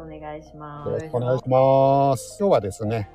[0.00, 1.06] くお願いしまよろす。
[1.06, 2.36] しくお願いします。
[2.40, 3.10] 今日はですね。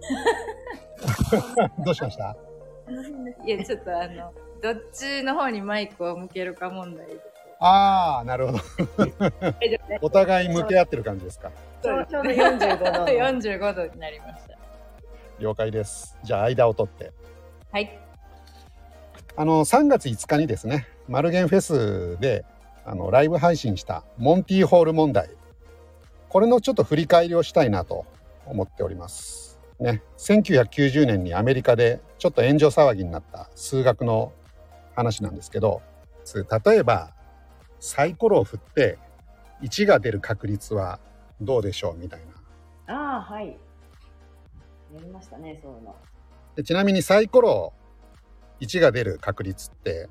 [1.84, 2.36] どうしました？
[3.46, 7.06] いや、ちょっとあの、どっちの方にマイクを向けるか問題。
[7.58, 8.58] ああ、なるほど。
[10.02, 11.50] お互い向け合ってる感じですか？
[11.82, 14.56] ちょうちょうど45度の 45度になりました。
[15.38, 16.16] 了解です。
[16.22, 17.12] じゃあ間を取って。
[17.72, 17.98] はい。
[19.38, 22.44] あの3月5日にですね、マルゲンフェスで
[22.86, 25.28] あのライブ配信したモンティーホール問題。
[26.36, 28.04] これのちょっと振り返りをしたいなと
[28.44, 29.58] 思っております。
[29.80, 34.34] ね、1990年にアメリカでちょっと炎上騒ぎになった数学の
[34.94, 35.80] 話なんですけど、
[36.66, 37.14] 例えば
[37.80, 38.98] サイコロを振って
[39.62, 41.00] 1が出る確率は
[41.40, 42.20] どうでしょうみたい
[42.86, 42.94] な。
[42.94, 45.96] ああはいやりましたねそういうの
[46.54, 47.72] でちなみにサイコロ
[48.60, 50.10] 1が出る確率って、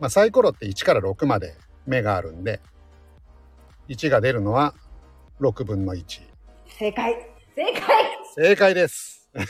[0.00, 2.62] まあ、サイコロって1から6まで目があるんで
[3.90, 4.72] 1が出るのは
[5.40, 6.20] 6分の1
[6.66, 7.14] 正解。
[7.56, 7.82] 正解。
[8.36, 9.28] 正解です。
[9.32, 9.42] は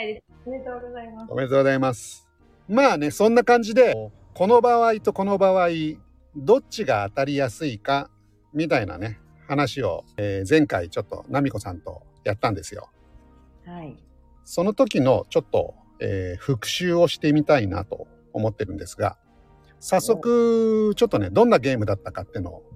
[0.00, 1.32] いおめでとうございます。
[1.32, 2.26] おめでとうございます。
[2.68, 5.68] まあねそんな感じでこの場合とこの場合
[6.34, 8.10] どっちが当たりやすいか
[8.54, 12.88] みたいなね話を、えー前回ちょっと奈美子さんとやったんですよ。
[13.66, 13.94] はい。
[14.44, 19.18] その時のちょっと、えー復習をしてみたいなと思ってるんですが
[19.80, 22.67] 早速ちょっとねどんなゲームだったかっていうのを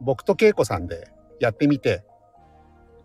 [0.00, 1.08] 僕と恵子さんで
[1.40, 2.04] やってみて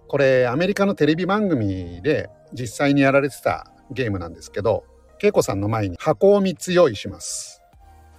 [0.07, 4.85] これアメリカのテレビ番組で実際にやられてたゲームなんですけど
[5.21, 7.61] 恵子さんの前に箱を3つ用意します。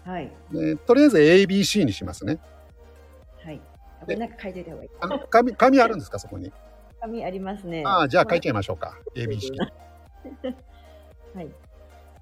[0.05, 0.33] はい。
[0.53, 2.39] でとりあえず ABC にしますね。
[3.45, 3.61] はい。
[4.19, 4.91] なんか書いてた方がいい。
[5.01, 6.53] あの紙紙あるんですかそこに？
[7.01, 7.83] 紙ありますね。
[7.85, 8.99] ああじゃあ書いちゃいましょうか。
[9.15, 9.51] ABC
[11.35, 11.49] はい。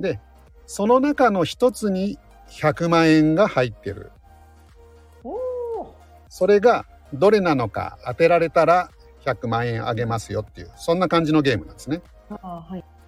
[0.01, 0.21] で
[0.67, 4.11] その中の一つに100万円が入ってる
[6.35, 8.91] それがどれなのか当てられたら
[9.25, 12.03] 100万円あげますよっていうそんな感じのゲームなんですね。
[12.29, 12.67] は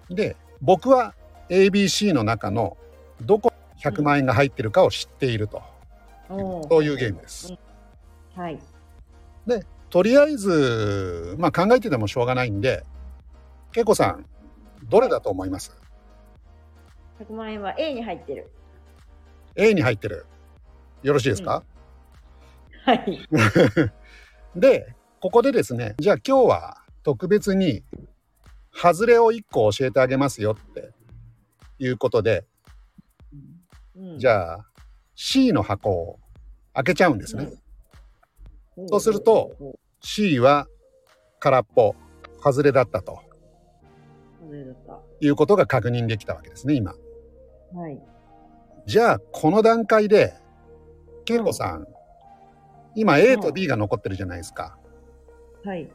[0.09, 0.15] い。
[0.15, 1.13] で僕は
[1.49, 2.77] ABC の中の
[3.21, 5.61] どこに100万円が入ってるかを知っていると、
[6.29, 7.53] そういうゲームです。
[8.33, 8.57] はい。
[9.89, 12.85] とりあえず、まあ、考えててもしょうがないんで
[13.75, 14.25] 恵子さん
[14.87, 15.75] どれだと思います
[17.19, 18.49] ？100万円は A に入ってる
[19.57, 20.25] ?A に入ってる。
[21.03, 21.63] よろしいですか、
[22.87, 23.19] はい。
[24.55, 27.83] でここでですねじゃあ今日は特別に
[28.71, 30.91] 外れを1個教えてあげますよって
[31.79, 32.45] いうことで
[33.97, 34.19] うん。
[34.19, 34.65] じゃあ
[35.15, 36.19] C の箱を
[36.73, 37.49] 開けちゃうんですね。
[38.77, 38.87] うん。
[38.87, 39.51] そうすると
[39.99, 40.67] C は
[41.39, 41.93] 空っぽ
[42.41, 43.19] 外れだったと
[45.19, 46.93] いうことが確認できたわけですね今。
[47.73, 47.99] はい。
[48.85, 50.35] じゃあこの段階で
[51.29, 51.87] 恵子さん、
[52.97, 54.75] 今 A と B が残ってるじゃないですか。
[55.63, 55.87] はい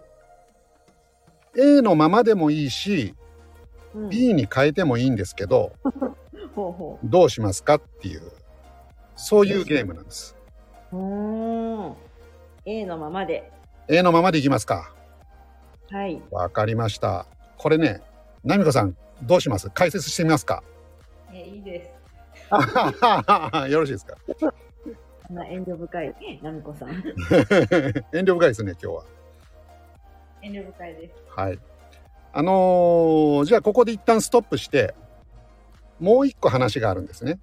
[1.59, 3.15] A のままでもいいし
[3.95, 5.73] うん B に変えてもいいんですけど
[7.05, 8.23] どうしますかっていう
[9.17, 10.37] そういうゲームなんです。
[10.93, 11.95] うん
[12.65, 13.51] A のままで
[13.89, 14.95] A のままでいきますか。
[15.91, 17.27] はいわかりました。
[17.59, 18.01] これね、
[18.43, 19.69] 奈美子さんどうします？
[19.71, 20.63] 解説してみますか？
[21.33, 21.91] え、いいです。
[23.71, 24.17] よろしいですか？
[25.33, 26.91] そんな遠慮深い奈美子さん
[28.13, 29.05] 遠慮深いですね、今日は。
[30.43, 31.15] 遠慮深いです。
[31.35, 31.59] はい。
[32.35, 34.95] あのーじゃあここで一旦ストップして、
[35.99, 37.41] もう一個話があるんですね。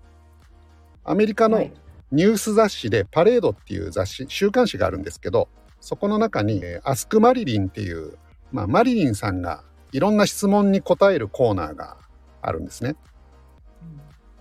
[1.04, 1.74] アメリカのはい
[2.12, 5.48] ニュース雑誌でパレードっていう雑誌、週刊誌があるんですけど、
[5.80, 8.18] そこの中に、えーアスクマリリンっていう、
[8.52, 11.98] まあ、マリリンさんがいろんな質問に答えるコーナーが
[12.42, 12.96] あるんですね。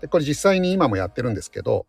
[0.00, 1.86] で、これ実際に今もやってるんですけど、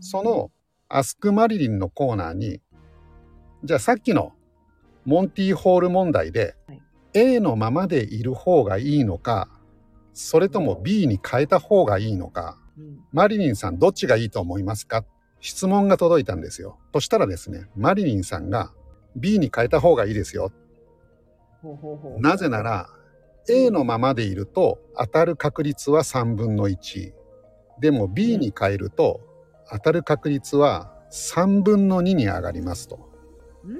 [0.00, 0.50] その
[0.92, 2.60] アスクマリリンのコーナーに、
[3.62, 4.32] じゃあさっきの
[5.04, 9.48] モンティーホール問題で、はい A のままでいる方がいいのか、
[10.14, 15.04] それとも B に変えた方がいいのか、うんマリリンさんどっちがいいと思いますか？
[15.40, 16.78] 質問が届いたんですよ。
[16.92, 18.72] そしたらですね、マリリンさんが
[19.16, 20.52] B に変えた方がいいですよ。
[21.62, 22.88] ほうほうほうなぜなら
[23.48, 27.12] A のままでいると当たる確率は3分の1。
[27.80, 29.20] でも B に変えると
[29.70, 33.08] 当たる確率は3分の2に上がりますと。
[33.64, 33.78] うん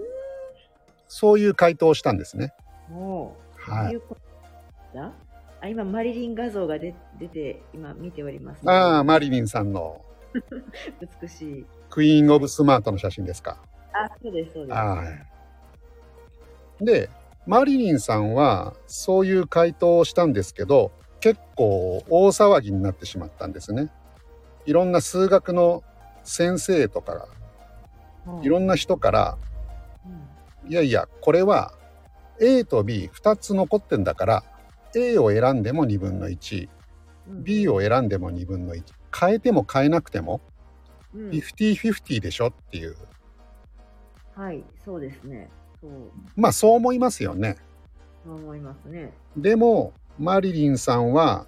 [1.13, 2.55] そういう回答をしたんですね。
[2.93, 3.99] おうはい。
[4.97, 5.13] あ
[5.67, 10.05] 今マリリン画像が出出て今見ております、ああ、マリリンさんの
[11.21, 13.59] 美しいクイーン・オブ・スマートの写真ですか。
[13.93, 15.05] あそうですそうですは
[16.81, 16.85] い。
[16.85, 17.11] で、
[17.47, 23.91] マリリンさんはそういう回答をしたんですけど、結構大騒ぎになってしまったんですね。
[24.67, 25.83] いろんな数学の
[26.25, 29.39] 先生とか、うんいろんな人から、
[30.65, 31.73] うんいやいやこれは
[32.39, 34.45] A と B2 つ残ってんだから
[34.95, 36.69] A を選んでも2分の 1B
[37.69, 38.83] うんを選んでも2分の1
[39.19, 40.41] 変えても変えなくても
[41.15, 42.97] うん50-50でしょっていう
[44.37, 45.51] はい、そうですね。
[45.81, 45.91] そう、
[46.37, 47.57] まあそう思いますよね。
[48.25, 49.13] そう思いますね。
[49.37, 51.47] でもマリリンさんは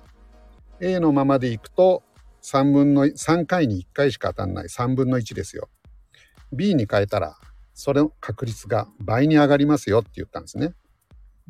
[0.80, 2.02] A のままでいくと
[2.42, 5.68] 3分の3回に1回しか当たんない3分の1ですよ。
[6.52, 7.36] B に変えたら
[7.72, 10.74] それの確率が倍に上がりますよって言ったんですね。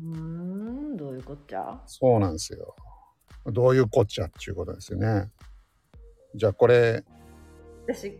[0.01, 1.81] うーん、どういうこっちゃ？
[1.85, 2.75] そうなんですよ。
[3.45, 5.29] どういうこっちゃっていうことですよね。
[6.35, 7.03] じゃあこれ
[7.85, 8.17] 私、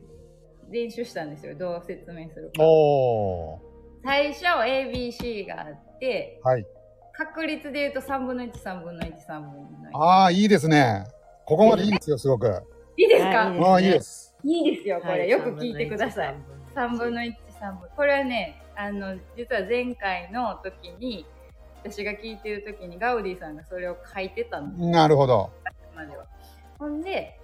[0.70, 1.56] 練習したんですよ。
[1.56, 2.64] どう説明するか。
[2.64, 3.60] お
[4.04, 6.66] 最初 ABC があって、はい。
[7.14, 9.98] 確率で言うと3分の1、3分の1、3分の1。
[9.98, 11.06] ああいいですね。
[11.46, 12.48] ここまでいいですよすごく。
[12.98, 13.50] いいですか？
[13.50, 14.36] はいああいいです。
[14.44, 15.20] いいですよ、これ。
[15.20, 16.36] はいよく聞いてください。。
[16.76, 17.90] 3分の1、3分。
[17.96, 21.26] これはね、あの、実は前回の時に、
[21.84, 25.50] 私が聞いてる時にガウディさんがそれを書いてたの、なるほど。
[25.96, 26.26] までは。
[26.80, 27.40] ほんで、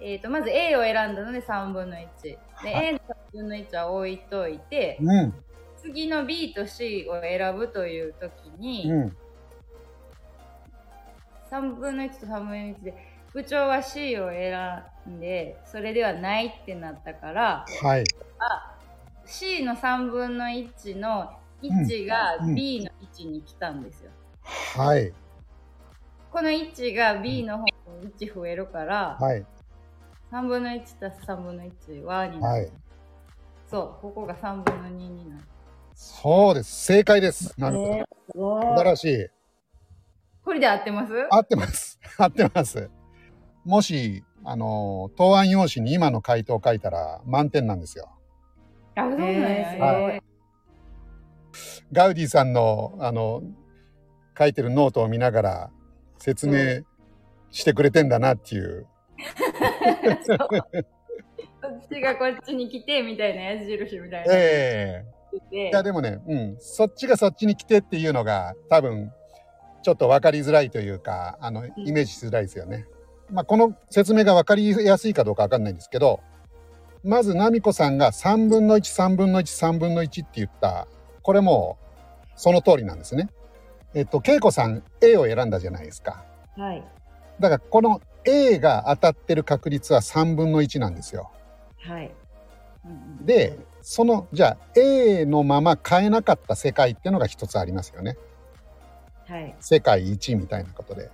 [0.00, 2.06] えー、とまず A を選んだので3分の1。
[2.22, 3.02] で、はい A の3
[3.32, 5.34] 分の1は置いといて、うん
[5.78, 9.16] 次の B と C を選ぶという時に、うん
[11.50, 12.94] 3分の1と3分の1で、
[13.34, 18.04] 部長は C を選んで、それではないってなったから、はい。
[18.38, 18.76] あ
[19.24, 21.30] C の3分の1の
[21.62, 24.10] 1がうん B の1に来たんですよ。
[24.76, 25.12] はい
[26.30, 27.72] この1が B の方に
[28.18, 29.44] 1増えるから、はい
[30.32, 32.62] 3分の1足す3分の1はになる。
[32.62, 32.72] はい。
[33.70, 35.44] そう、ここが3分の2になる。
[35.94, 36.86] そうです。
[36.86, 37.54] 正解です。
[37.58, 38.60] なるほど。
[38.62, 39.26] 素晴らしい。
[40.44, 41.12] これで合ってます？
[41.30, 42.00] 合ってます。
[42.18, 42.90] 合ってます。
[43.64, 48.08] もし、あの、答案用紙に今の回答を書いたら満点なんですよ。
[48.96, 49.32] あ、そうなんや。
[49.50, 50.22] えーすごいへ
[51.92, 53.42] ガウディさんの、あの、
[54.38, 55.70] 書いてるノートを見ながら
[56.18, 56.82] 説明
[57.50, 58.62] してくれてんだなっていう。
[58.72, 58.86] う
[60.38, 60.56] こ
[61.68, 64.34] っちがこっちに来て、みたいな矢印みたいな。
[64.34, 69.12] ええていや、でもね、うん、そっちがそっちに来てっていうのが多分、
[69.82, 72.86] ちょっと分かりづらいというか、あの、イメージしづらいですよね。
[73.32, 76.20] まあ、この説明が分かりやすいかどうか分かんないんですけど、
[77.02, 80.86] まず、ナミコさんが3分の1、3分の1、3分の1って言った、
[81.22, 81.78] これも
[82.36, 83.30] その通りなんですね。
[83.94, 86.24] えっと、恵子さん A を選んだじゃないですか。
[86.56, 86.84] はい。
[87.40, 91.30] だから、この A が当たってる確率は3分の1なんですよ。
[91.78, 92.14] はい。
[92.84, 98.16] うんうんで、その、じゃあ A のまま変えなかった世界っていうのが一つありますよね。
[99.26, 99.56] はい。
[99.60, 101.10] 世界一みたいなことで。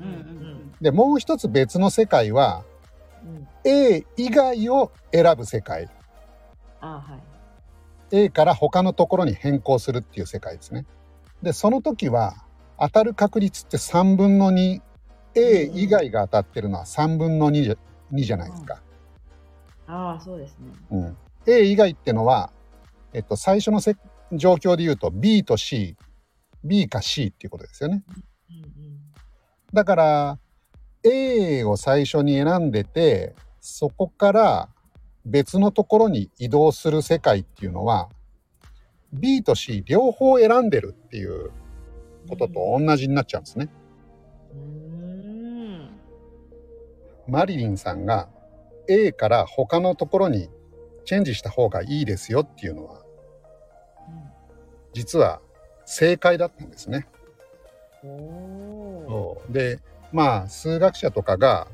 [0.00, 0.40] うんうん
[0.80, 2.64] で、もう一つ別の世界は、
[3.22, 3.48] うん。
[3.64, 5.88] A 以外を選ぶ世界。
[6.80, 7.16] あは
[8.10, 8.16] い。
[8.24, 10.86] A から他のところに変更するっていう世界ですね。
[11.42, 12.34] で、その時は、
[12.78, 14.80] 当たる確率って3分の2。
[15.34, 17.76] A 以外が当たってるのは3分の2じゃ
[18.12, 18.80] ,2 じゃないですか。
[19.86, 20.72] ああ、そうですね。
[20.90, 21.16] うん。
[21.46, 22.50] A 以外ってのは、
[23.12, 23.96] えっと、最初のせ
[24.32, 25.96] 状況で言うと B と C、
[26.64, 28.02] B か C っていうことですよね。
[28.50, 28.99] うんうん。
[29.72, 30.38] だから、
[31.02, 34.68] A を最初に選んでて、そこから
[35.24, 38.08] 別のところに移動する世界っていうのは、
[39.12, 41.50] B と C 両方選んでるっていう
[42.28, 43.68] ことと同じになっちゃうんですね。
[47.26, 48.28] マリリンさんが
[48.88, 50.48] A から他のところに
[51.04, 53.04] チェンジした方がいいですよっていうのは、
[54.92, 55.40] 実は
[55.84, 57.06] 正解だったんですね。
[59.48, 59.80] で
[60.12, 61.68] まあ数学者とかが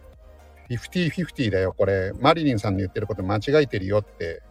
[0.71, 2.13] 50-50だよこれ。
[2.21, 4.43] マリリンさんの言ってること間違えてるよって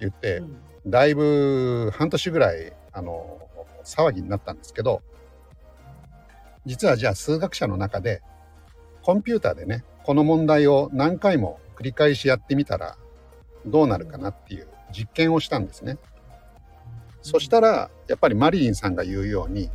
[0.00, 0.56] 言って、うん。
[0.86, 3.48] だいぶ半年ぐらいあの
[3.84, 5.02] 騒ぎになったんですけど
[6.66, 8.22] 実はじゃあ数学者の中で
[9.02, 12.96] コンピューターでねこの問題を何回も繰り返しやってみたら
[13.66, 15.98] どうなるかなっていう実験をしたんですね。
[17.22, 19.70] そしたらやっぱりマリリンさんが言うように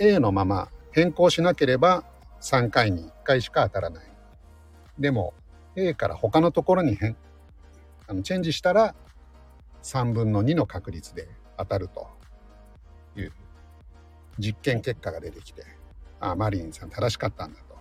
[0.00, 2.04] A のまま変更しなければ
[2.40, 4.04] 3回に1回しか当たらない。
[4.98, 5.34] でも
[5.76, 7.14] A から他のところに変
[8.08, 8.94] あのチェンジしたら
[9.82, 12.08] 3分の2の確率で当たると
[13.14, 13.32] いう
[14.38, 15.64] 実験結果が出てきて
[16.18, 17.76] あマリリンさん正しかったんだと。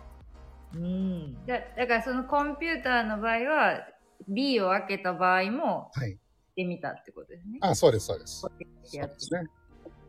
[0.76, 1.46] うん。
[1.46, 3.80] だだからそのコンピューターの場合は
[4.28, 6.12] B を開けた場合もはい。
[6.12, 6.18] し
[6.58, 7.60] てみたってことですね。
[7.62, 8.42] あそうですそうです。
[8.42, 9.44] そやってうですね。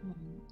[0.02, 0.42] うん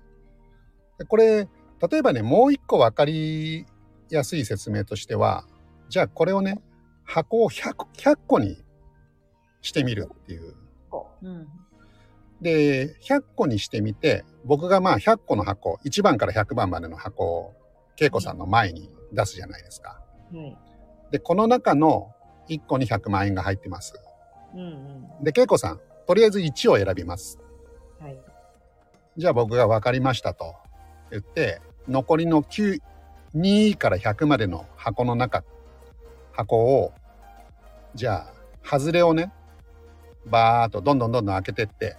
[0.99, 1.49] でこれ
[1.91, 3.67] 例えばねもう一個分かり
[4.11, 5.45] やすい説明としては
[5.89, 6.61] じゃあこれをね
[7.05, 8.57] 箱を 100, 100個に
[9.61, 10.55] してみるっていう
[11.25, 11.49] うん。
[12.41, 17.55] で、100個にしてみて、僕がまあ100個の箱、1番から100番までの箱を
[17.99, 20.01] 恵子さんの前に出すじゃないですか。
[20.33, 20.57] はい。
[21.11, 22.13] で、この中の
[22.49, 23.95] 1個に100万円が入ってます。
[24.55, 25.25] うんうん。
[25.25, 27.39] で、恵子さん、とりあえず1を選びます。
[27.99, 28.21] はい。
[29.17, 30.55] じゃあ僕が分かりましたと
[31.11, 32.81] 言って、残りの9、
[33.35, 35.45] 2から100までの箱の中、
[36.33, 36.93] 箱を、
[37.95, 39.33] じゃあ、外れをね、
[40.27, 41.97] バーっとどんどんどんどん開けてって、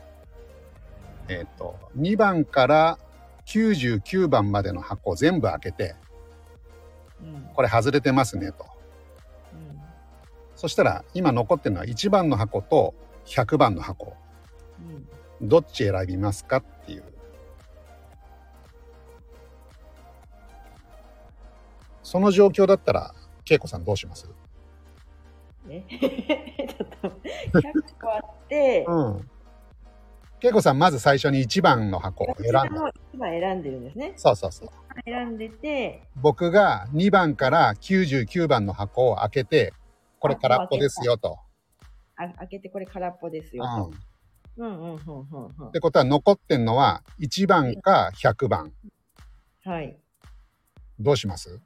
[1.27, 2.99] えっ、と、2番から
[3.45, 5.95] 99番までの箱を全部開けて、
[7.21, 7.49] うん。
[7.53, 8.65] これ外れてますねと。
[9.53, 9.79] うん。
[10.55, 12.93] そしたら、今残ってるのは1番の箱と
[13.25, 14.15] 100番の箱。
[15.41, 15.47] うん。
[15.47, 17.03] どっち選びますかっていう。
[22.05, 23.15] その状況だったら、
[23.49, 24.29] 恵子さんどうします？
[25.67, 25.81] え？
[25.89, 29.29] ちょっと、100個あって、うん。
[30.39, 32.65] 恵子さん、まず最初に1番の箱を選んだ。
[32.69, 34.13] も一番選んでるんですね。
[34.17, 34.69] そうそうそう。
[35.05, 39.73] 選んでて、僕が2番から99番の箱を開けて、
[40.19, 41.39] これ空っぽですよと。
[42.17, 43.63] あ開けてこれ空っぽですよ。
[43.65, 43.83] うん。
[43.85, 43.99] っ
[44.57, 45.71] うんうんうんうんうん。
[45.71, 48.71] てことは残ってんのは1番か100番。
[49.63, 49.97] はい。
[50.99, 51.59] どうします？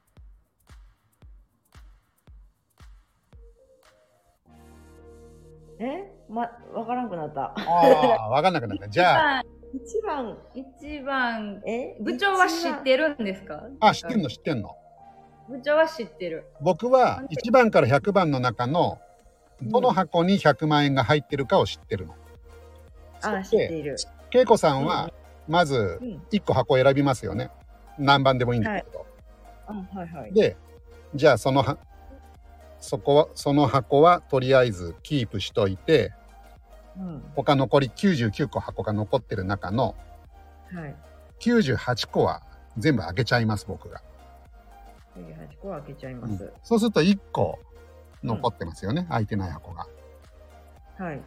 [5.80, 6.12] え？
[6.28, 6.42] ま、
[6.74, 7.54] わからんくなった。
[7.54, 7.54] あ
[8.26, 8.88] あ、わかんなくなった。
[8.88, 9.42] じゃあ、
[9.74, 11.96] 一番、一番、え？
[12.00, 13.64] 部長は知ってるんですか？
[13.80, 14.76] あ、知ってんの知ってんの。
[15.48, 16.46] 部長は知ってる。
[16.60, 18.98] 僕は1番から100番の中の
[19.62, 22.14] どの箱に100万円が入ってるかを知ってるの。
[23.22, 23.96] あ、そして知っている。
[24.32, 25.10] 恵子さんは
[25.48, 26.22] まずうん。
[26.30, 27.50] 1個箱選びますよね。
[27.98, 29.06] 何番でもいいんだけど。
[29.66, 30.32] あ、はいはい。
[30.32, 30.56] で、
[31.14, 31.78] じゃあそのは
[32.80, 36.12] そこはその箱はとりあえずキープしといて
[36.98, 37.22] うん。
[37.36, 39.94] 他残り99個箱が残ってる中の
[40.72, 40.96] はい。
[41.40, 42.42] 98個は
[42.76, 44.02] 全部開けちゃいます僕が、
[45.16, 46.52] 98個開けちゃいうんます。
[46.62, 47.58] そうすると1個
[48.22, 49.86] 残ってますよね、開いてない箱が
[50.98, 51.22] はい。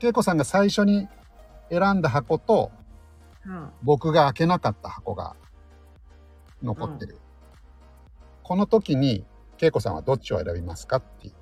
[0.00, 1.08] 恵子さんが最初に
[1.70, 2.72] 選んだ箱と
[3.46, 5.36] は僕が開けなかった箱が
[6.62, 7.18] 残ってる、
[8.42, 9.24] この時に
[9.62, 11.34] 恵子さんはどっちを選びますかっていう。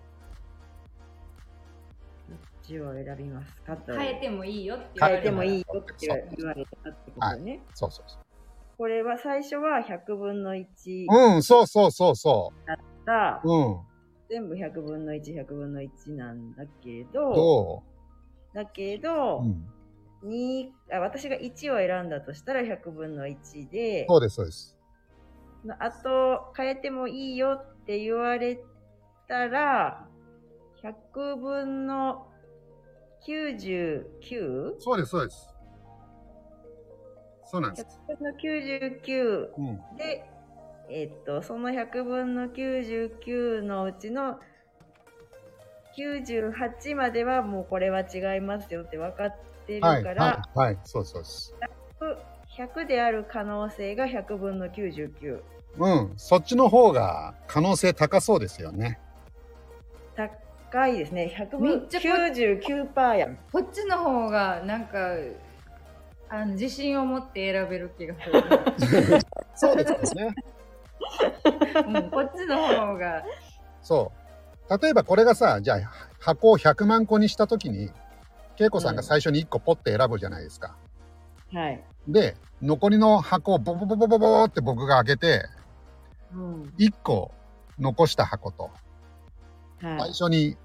[2.29, 3.97] どっちを選びますかと。
[3.97, 5.95] 変えてもいいよって言われ変えてもいいよって
[6.37, 7.63] 言われたってことね。
[7.75, 8.19] そうそうそ
[8.77, 12.53] これは最初は100分の1ううんそうそうそうそ
[13.07, 13.81] が、ううん。
[14.29, 17.83] 全部100分の1、100分の1なんだけど、ど
[18.55, 19.41] だけう、ど
[20.23, 24.77] う、ん、にあ私が1を選んだとしたら100分の1で、そうですそうです。
[25.79, 28.61] あと変えてもいいよって言われ
[29.27, 30.07] たら、
[30.81, 32.29] 100分の
[33.27, 35.49] 99?100 そうですそうです。
[37.47, 40.25] そうなんです、分の99うん、で、
[40.89, 44.39] えっと、その100分の99のうちの
[45.99, 50.79] 98まではもうこれは違いますよって分かってるかはいら、はいはい。
[50.85, 51.57] そうそうです。
[52.57, 55.43] 100である可能性が100分の99。
[55.79, 58.99] うんそっちの方が可能性高そうですよね
[60.71, 61.35] 高いですね。
[61.37, 63.37] 100分めっちゃこ99%やん。
[63.53, 65.17] こっちの方がなんか
[66.29, 69.19] あの自信を持って選べる気がする、
[69.57, 70.35] そうですよね
[71.89, 73.25] うん、こっちの方が
[73.83, 74.13] そ
[74.69, 75.79] う例えばこれがさじゃあ
[76.21, 77.91] 箱を100万個にした時に
[78.57, 80.77] 恵子さんが最初に1個ポッて選ぶじゃないですか、
[81.53, 81.83] はい。
[82.07, 85.60] で残りの箱をボボボボボボって僕が開けてうん。
[86.79, 87.33] 1個
[87.79, 88.71] 残した箱と
[89.81, 90.09] 最はい。
[90.09, 90.57] 初に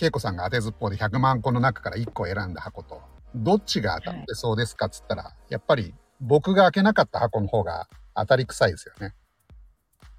[0.00, 3.02] 恵子さんが当てずっぽうで100万個の中から1個選んだ箱と
[3.34, 9.14] どっちが当たってそうですかっつったら、やっぱり僕が開けなかった箱の方が当たり臭いですよね。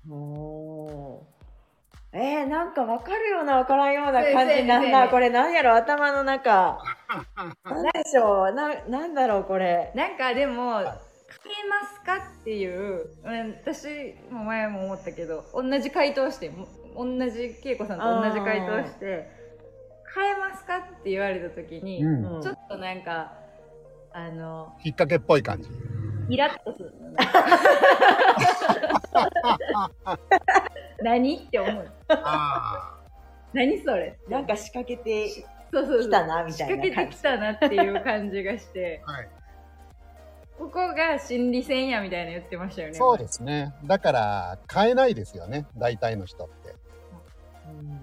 [0.09, 1.23] おー
[2.17, 5.09] えー、なんかわかるようなわからんような感せじなんだ。
[5.09, 6.79] これなんやろ頭の中。
[7.63, 9.91] なんでしょうな、なんだろうこれ。
[9.95, 10.81] なんかでも
[11.45, 12.17] 変えますか？
[12.17, 19.29] っていう、うん、私も前も思ったけど同じ回答しても同じ恵子さんと同じ回答して
[20.15, 20.77] 変えますか？
[20.77, 22.35] って言われた時に、うん。
[22.37, 23.33] うんちょっとなんか
[24.13, 25.69] あの引っ掛けっぽい感じ。
[26.27, 26.91] イラッとする
[31.03, 32.97] 何って思うあ
[33.53, 34.17] 何それ？
[34.27, 35.29] なんか仕掛けて
[35.71, 39.11] そうそうそうきたなみたいな仕掛けてきたなっていう感じがしてあ。
[39.11, 39.29] はい。
[40.57, 43.73] ここが心理戦やみたいな言ってましたよねそうですね。
[43.85, 45.65] だから、変えないですよね。
[45.77, 46.75] 大体の人って。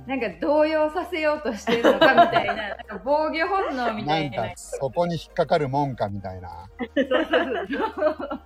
[0.07, 4.51] なんか動揺させようとしてるのかみたいな、 なんか防御本能みたないんな。
[4.51, 6.69] かそこに引っかかるもんかみたいな。
[6.79, 8.41] そうそうそう。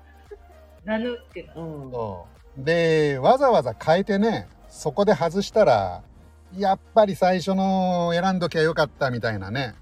[0.85, 1.55] なぬってな。
[1.57, 1.91] うん。
[1.91, 6.03] そうでわざわざ変えてねそこで外したら
[6.57, 9.75] やっぱり最初の選んどきゃよかったみたいなね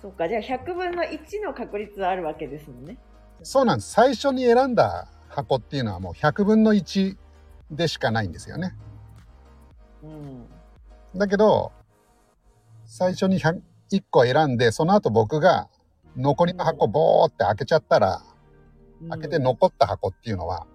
[0.00, 2.98] そっか、じゃあ100分の1の確率あるわけですもんね。
[3.42, 7.16] そうなんです最初に選んだ箱っていうのはもう100分の1
[7.70, 8.74] でしかないんですよね
[10.02, 10.46] うん。
[11.14, 11.72] だけど
[12.84, 15.68] 最初に100 1個選んでその後僕が
[16.16, 18.22] 残りの箱ボーって開けちゃったら
[19.08, 20.66] 開けて残った箱っていうのは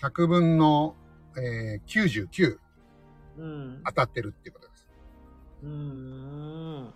[0.00, 0.94] 100分の、
[1.36, 2.58] えー99
[3.38, 3.82] うん。
[3.86, 4.67] 当たってるっていうことです
[5.62, 6.94] うん。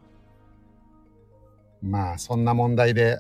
[1.83, 3.19] まあそんな問題で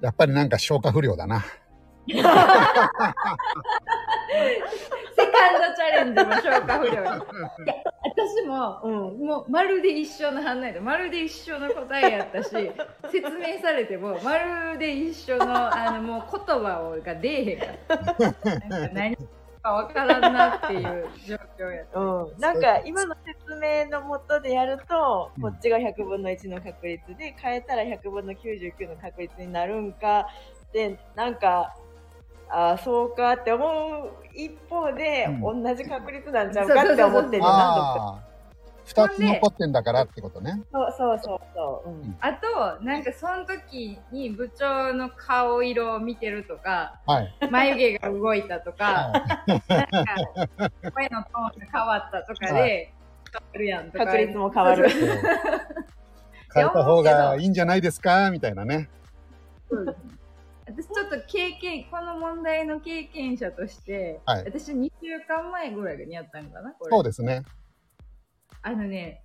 [0.00, 1.44] やっぱりなんか消化不良だな
[2.06, 2.34] セカン
[5.54, 6.96] ドチャレンジも消化不良に。
[7.02, 7.02] い
[7.66, 7.74] や、
[8.04, 12.50] 私も、うん、もうまるで一緒の反応やで、まるで一緒の答えやったし、
[13.10, 17.98] 説明されても、まるで一緒の、あの、もう言葉をが出えへんから。
[18.68, 19.16] なんか何
[19.62, 22.00] かわからんなっていう状況やった。
[22.00, 25.42] うん、なんか今の説明のもとでやると、うん。
[25.42, 30.26] こっちが100分の1の確率で変えたら100分の99の確率になるんか
[30.72, 31.74] でなんか
[32.50, 38.27] あーそうかって思う一方で、う同じ確率なんちゃうかって思ってるなああ
[38.88, 40.62] 2つ残ってんだからってことね。
[40.72, 42.16] そうそうそうそう、うん。
[42.20, 47.34] あと、なんかその時に部長の顔色を見てるとか、はい。
[47.50, 52.94] 眉毛が動いたとか、はなんか声のトーンが変わったとかで、
[53.30, 54.06] 変わるやんとか。
[54.06, 54.88] 確率も変わる。
[54.88, 54.92] い
[56.54, 58.30] 変えた方がいいんじゃないですか？
[58.30, 58.88] みたいなね。
[59.70, 59.84] そう。
[59.84, 60.18] ですね
[60.66, 64.44] 私ちょっと経験、この問題の経験者として、はい。
[64.44, 66.90] 私2週間前ぐらいにやったんかなこれ。
[66.90, 67.42] そうですね
[68.62, 69.22] あのね、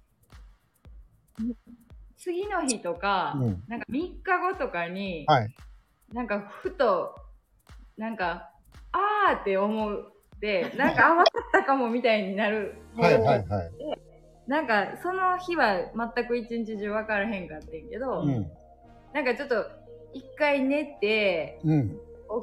[2.18, 5.56] 次の日とか、うんなんか3日後とかに、はい
[6.14, 7.16] なんかふと、
[7.98, 8.52] なんか、
[8.92, 10.14] あーって思う。
[10.40, 12.76] で、なんか、あ、分かったかもみたいになる。
[12.96, 13.72] はいはいはい
[14.46, 18.52] なんか、その日は全く一日中分からへんかってんけど、うん
[19.14, 19.66] なんかちょっと、
[20.14, 22.00] 一回寝て、うん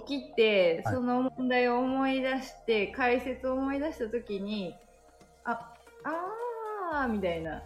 [0.07, 4.75] 起きて、はいその問題を思い出して、解説を思い出したときに、
[5.45, 6.13] あ、あー
[7.09, 7.63] みたいな、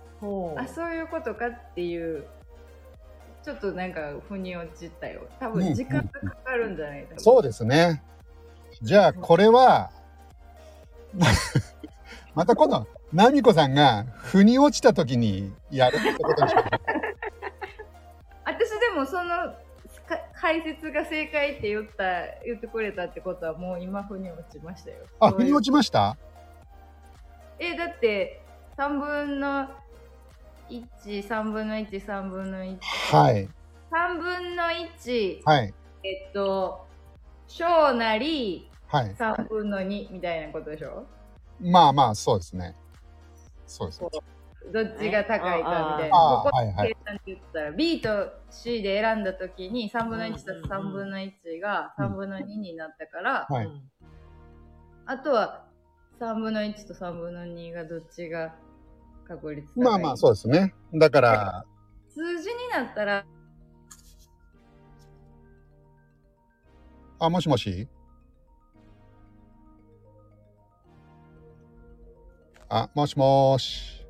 [0.57, 2.25] あ、そういうことかっていう、
[3.43, 5.23] ちょっとなんか、腑に落ちたよ。
[5.41, 8.03] 多うん分、時間がかかるんじゃないかそうですね。
[8.83, 9.91] じゃあこれは
[12.35, 16.71] また今度ナミコさんが腑に落ちた時にやるってことにしましょ
[18.45, 19.29] 私でもその
[20.07, 24.97] か解説が正解って言った言ってくれたってことはもう今腑に落ちましたよ。
[25.05, 26.17] うあ腑に落ちました？
[27.61, 28.43] えだって
[28.77, 29.69] 3分の
[30.69, 32.79] 13分の13分の1
[33.13, 33.49] はい。
[33.91, 35.75] 3分の1はい。
[36.03, 36.87] えっと
[37.47, 39.15] 小なりはい。
[39.15, 41.07] 3分の2みたいなことでしょ？
[41.61, 42.75] まあまあそうですね。
[43.67, 46.17] そうですどっちが高いかみたいな。
[46.17, 46.89] あここはいはい。
[46.89, 53.67] 計算で言ったら B と C で選んだ時に3分の1たす3分の1が3分の2になったから、はい。
[53.67, 53.83] うん。
[55.07, 55.67] あとは
[56.19, 58.55] 3分の1と3分の2がどっちが
[59.27, 60.75] 確率まあまあそうですね。
[60.95, 61.65] だから
[62.11, 63.25] 数字になったら。
[67.19, 67.89] あもしもし？
[72.69, 74.05] あもしもーし。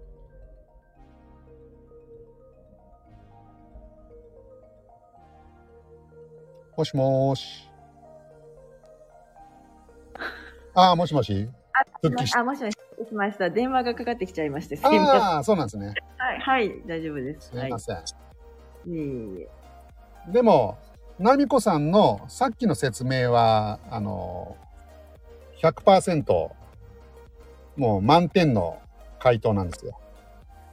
[6.76, 7.70] もしもーし。
[10.74, 11.48] あもしもし？
[12.02, 13.50] 復帰しあ、もしもししました。
[13.50, 15.94] 電話がかかってきちゃいまして、ああーそうなんですね
[16.36, 17.56] い、はい、大丈夫です。
[17.56, 17.60] はい。
[17.62, 18.00] すみません、い
[18.98, 19.48] えい
[20.28, 20.78] えでも
[21.18, 24.56] 奈美子さんのさっきの説明はあの
[25.62, 26.50] 100%
[27.76, 28.78] もう満点の
[29.18, 29.98] 回答なんですよ。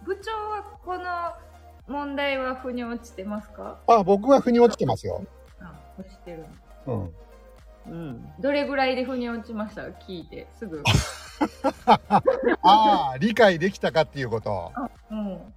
[0.06, 1.04] 部長はこの
[1.88, 3.80] 問題は腑に落ちてますか？
[3.88, 5.26] あ僕は腑に落ちてますよ。
[5.60, 6.46] あ落ちてる
[6.88, 7.14] うん、
[7.88, 8.32] うん。
[8.40, 9.82] どれぐらいで腑に落ちました？
[9.84, 10.84] 聞いてすぐ
[12.64, 14.72] ああ理解できたかっていうこと。
[15.10, 15.54] うん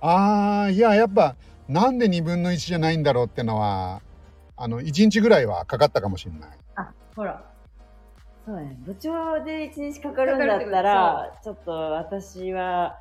[0.00, 1.34] ああいややっぱ
[1.68, 4.02] なんで2分の1じゃないんだろうってのは
[4.56, 6.50] あの1日ぐらいはかかったかもしれない。
[6.76, 7.42] あほら
[8.44, 8.76] そうね。
[8.80, 13.00] 部長で一日かかるんだったら、ちょっと私は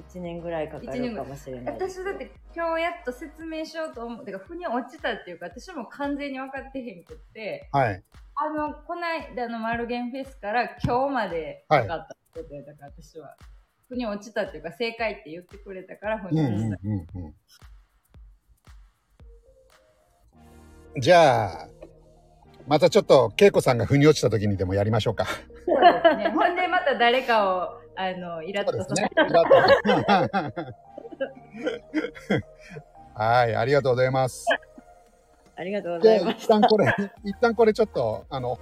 [0.00, 1.74] 一年ぐらいかかるかもしれない。
[1.74, 8.02] 私だって今日やっと説明しようと思うてか腑に落ちたっていうか私も完全に分かってへんくってはい。
[8.36, 13.36] あの、こないだのマルゲンフェスから今日まではい分かったことや、だから私は。
[13.88, 16.88] 腑に落ちたっていうか、正解って言ってくれたから、腑うんうんに落ちた。
[16.88, 16.94] うん
[20.94, 21.00] うん。
[21.00, 21.68] じゃあ、
[22.66, 25.26] またちょっと、恵子さんが腑に落ちた時にでもやりましょうか。
[25.26, 26.30] そうですね。
[26.30, 29.10] ほんで、また誰かを、あの、イラッとさせて。。
[33.14, 34.44] はい、ありがとうございます。
[35.56, 36.36] ありがとうございで、ます。
[36.44, 38.58] 一旦これ、一旦これちょっと、あの、